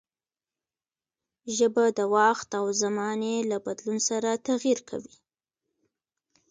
[1.55, 5.15] ژبه د وخت او زمانې له بدلون سره تغير کوي.